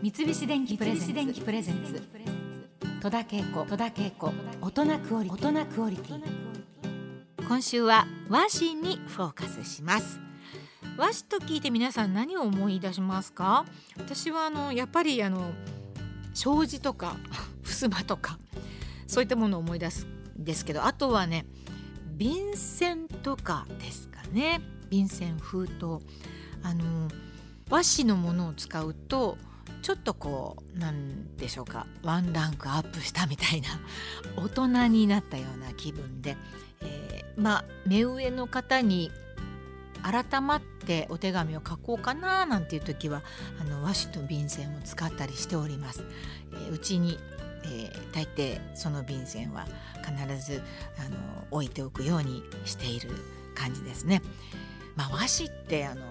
[0.00, 0.94] 三菱電機プレ
[1.60, 2.00] ゼンツ。
[3.00, 3.64] 戸田恵子。
[3.64, 4.32] 戸田恵子。
[4.60, 6.22] 大人クオリ大人クオリティ。
[7.48, 10.20] 今週は和紙にフォーカスします。
[10.96, 13.64] 和紙と聞いて皆さん何を思い出しますか？
[13.96, 15.50] 私はあのやっぱりあの
[16.32, 17.16] 障子とか
[17.64, 18.38] 襖とか
[19.08, 21.44] そういったものを思い出すんですけどあとはね
[22.16, 24.60] 便箋とかですかね。
[24.90, 25.98] 便箋封筒。
[26.62, 27.08] あの
[27.68, 29.36] 和紙のものを使うと
[29.82, 33.68] ちょっとこうなんでしょうかワンランクアップしたみたいな
[34.36, 36.36] 大人になったような気分で、
[36.80, 39.10] えー、まあ目上の方に
[40.02, 43.22] 改まってお手紙を書こうかななんていう時は
[43.60, 46.04] あの和紙と便箋を使ったりしております。
[46.52, 47.18] えー、うちに
[47.64, 49.66] えー、大抵その便箋は
[50.04, 50.62] 必ず
[50.98, 51.16] あの
[51.50, 53.10] 置いておくようにしている
[53.54, 54.22] 感じですね。
[54.96, 56.02] まあ、和紙ってあの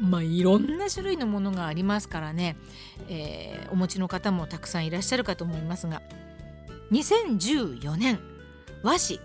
[0.00, 2.56] まあ、いろんな種類のものがありますからね、
[3.08, 6.02] えー、お持ちの方もたくさんいらっしゃるかと思いますが。
[6.92, 8.18] 2014年
[8.82, 9.20] 和紙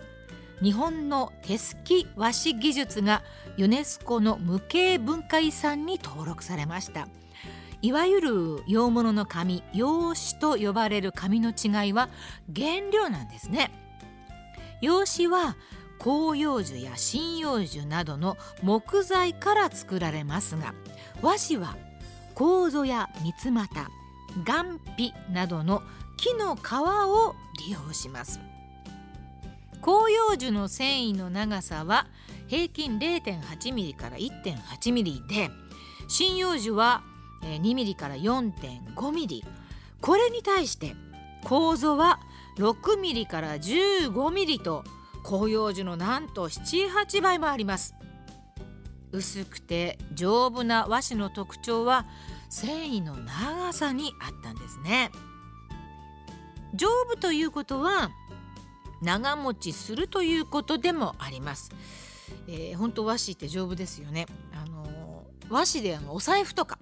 [0.62, 3.22] 日本の手すき和紙技術が
[3.56, 7.08] ユネスコの無形文化遺産に登録されました。
[7.82, 12.08] いわゆる洋物の紙洋紙と呼ばれる紙の違いは
[12.54, 13.70] 原料なんですね。
[14.80, 15.56] 洋紙は
[16.04, 20.74] 広葉樹や針葉樹などの木材から作られますが
[21.22, 21.78] 和紙は
[22.34, 23.90] 楮や三つ股
[24.46, 24.64] 岩
[24.98, 25.82] 皮などの
[26.18, 27.34] 木の皮を
[27.66, 28.38] 利用します。
[29.82, 32.06] 広葉樹の繊維の長さは
[32.48, 35.50] 平均 0.8mm から 1.8mm で
[36.08, 37.02] 針葉樹は
[37.42, 39.42] 2mm から 4.5mm
[40.02, 40.94] これに対して
[41.44, 42.20] 楮は
[42.58, 44.84] 6mm から 15mm と
[45.24, 47.94] 広葉樹のなんと78倍もあります。
[49.12, 52.04] 薄くて丈夫な和紙の特徴は
[52.50, 55.10] 繊維の長さにあったんですね。
[56.74, 58.10] 丈夫ということは
[59.02, 61.70] 長持ちするということでもあります、
[62.48, 64.26] えー、本当和紙って丈夫ですよね。
[64.52, 66.78] あの和紙であのお財布とか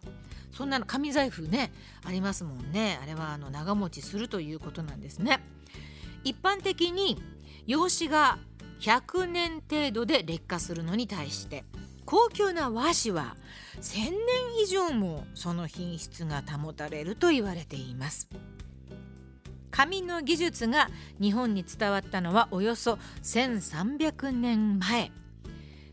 [0.53, 1.73] そんなの紙財布ね
[2.05, 2.99] ありますもんね。
[3.03, 5.41] あれはあの長持ちするということなんですね。
[6.25, 7.21] 一般的に
[7.67, 8.39] 用紙が
[8.81, 11.65] 100年程度で劣化するのに対して
[12.05, 13.37] 高級な和紙は
[13.81, 14.13] 1000年
[14.63, 18.29] 以上もその品質が保たれると言われています。
[19.71, 20.89] 紙の技術が
[21.21, 25.11] 日本に伝わったのはおよそ1300年前。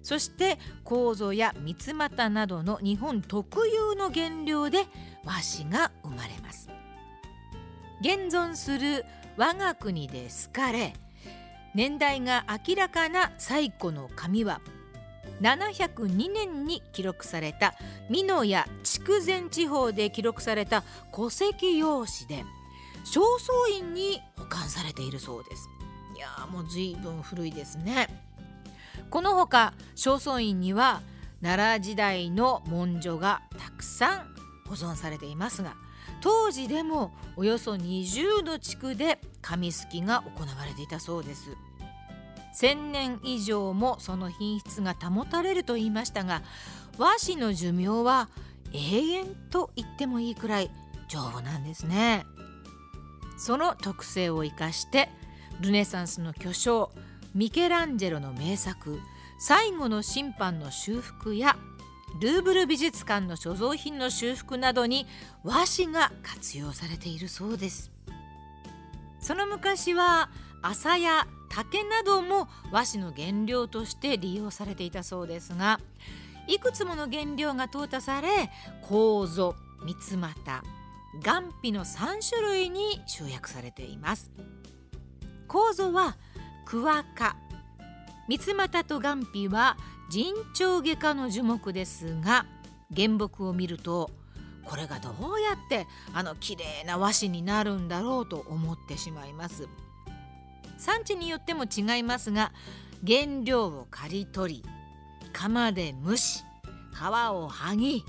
[0.03, 4.85] そして楮や三つ股などの日本特有の原料で
[5.23, 6.69] 和紙が生まれます。
[8.01, 9.05] 現存する
[9.37, 10.93] 我が国で好かれ
[11.75, 14.61] 年代が明らかな最古の紙は。
[15.41, 17.75] 702年に記録された。
[18.09, 20.83] 美濃や筑前地方で記録された。
[21.13, 22.45] 戸籍用紙で。
[23.05, 23.21] 正
[23.69, 25.69] 倉院に保管されているそうです。
[26.15, 28.07] いやもう随分古いですね。
[29.09, 31.01] このほか正倉院には
[31.41, 34.35] 奈良時代の文書がたくさん
[34.67, 35.75] 保存されていますが
[36.21, 41.55] 当時でもおよそ20の地区で紙すきが行われていたそうです。
[42.59, 46.41] 1000年以上もその品質が保たれると言いましたが
[46.97, 48.27] 和紙の寿命は
[48.73, 50.71] 永遠と言ってもいいくらい
[51.07, 52.25] 丈夫なんですね。
[53.37, 55.09] その特性を生かして
[55.61, 56.91] ルネサンスの巨匠
[57.33, 58.99] ミケランジェロの名作
[59.39, 61.57] 「最後の審判」の修復や
[62.19, 65.07] ルーブル美術館の所蔵品の修復などに
[65.43, 67.91] 和紙が活用されているそうです。
[69.19, 70.29] その昔は
[70.61, 75.79] 麻や竹なども和紙の原料として利用されていたそうですが
[76.47, 78.49] いくつもの原料が淘汰され
[78.81, 79.27] 楮
[79.83, 80.63] 三つ股
[81.23, 84.31] 岩皮の3種類に集約されています。
[85.47, 86.17] 楮は
[86.65, 87.35] クワ科
[88.27, 89.75] 三つ股と岩皮は
[90.09, 92.45] 人長外科の樹木ですが
[92.95, 94.09] 原木を見ると
[94.65, 99.67] これがどうやってあの綺麗な和紙になるんだろうと思ってしまいます。
[100.77, 102.51] 産地によっても違いますが
[103.05, 104.65] 原料を刈り取り
[105.33, 106.43] 釜で蒸し
[106.93, 108.05] 皮を剥ぎ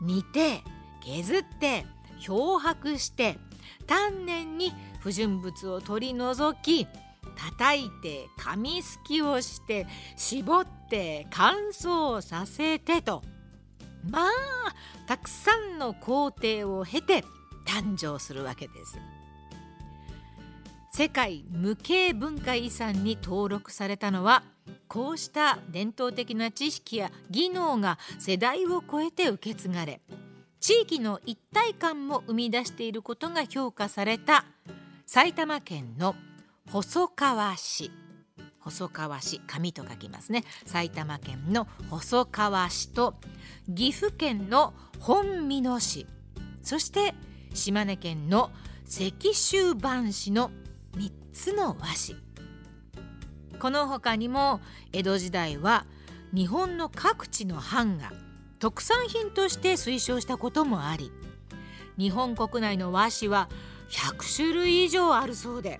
[0.00, 0.62] 煮て
[1.02, 1.86] 削って
[2.18, 3.38] 漂白して
[3.86, 6.86] 丹念に不純物を取り除き
[7.34, 9.86] 叩いて紙すきをして
[10.16, 13.22] 絞って乾燥させてと
[14.08, 14.30] まあ
[15.06, 17.24] たくさんの工程を経て
[17.66, 18.98] 誕生するわけです。
[20.96, 24.44] 世界無形文化遺産に登録されたのは
[24.86, 30.00] こうした伝統的な知識や技能が世代を超えて受け継がれ
[30.60, 34.44] 地域の一体感も生み出していることが評価された
[35.04, 36.14] 埼玉県の
[36.70, 37.90] 細川市。
[38.60, 40.44] 細川市紙と書きますね。
[40.66, 43.14] 埼玉県の細川市と
[43.72, 46.06] 岐阜県の本美濃市。
[46.62, 47.14] そして
[47.52, 48.50] 島根県の
[48.86, 50.50] 石州藩市の
[50.96, 54.60] 3つの和紙この他にも
[54.92, 55.86] 江戸時代は
[56.34, 58.12] 日本の各地の藩が
[58.58, 61.12] 特産品として推奨したこともあり
[61.98, 63.48] 日本国内の和紙は
[63.90, 65.78] 100種類以上あるそうで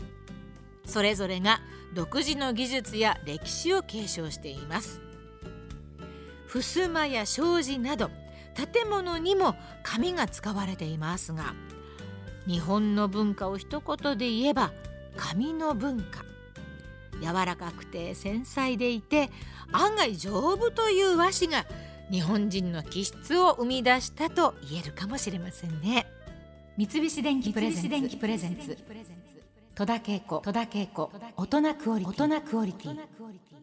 [0.85, 1.61] それぞれが
[1.95, 5.01] 独自の技術や歴史を継承しています。
[6.47, 8.11] 襖や障子など
[8.55, 11.55] 建物にも紙が使われていますが
[12.47, 14.73] 日本の文化を一言で言えば
[15.17, 16.25] 紙の文化。
[17.21, 19.31] 柔らかくて繊細でいて
[19.73, 21.65] 案外丈夫という和紙が
[22.11, 26.07] 日本人の気質を生み出したと言えるかもしれませんね。
[26.77, 28.77] 三菱電機プレゼンツ
[29.77, 30.41] 戸田恵子
[31.37, 33.54] 大人クオリティ。